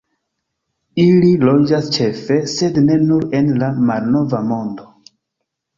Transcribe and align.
Ili 1.03 1.29
loĝas 1.49 1.91
ĉefe, 1.97 2.39
sed 2.55 2.83
ne 2.89 2.99
nur 3.07 3.29
en 3.43 3.55
la 3.65 3.73
Malnova 3.91 4.45
Mondo. 4.53 4.95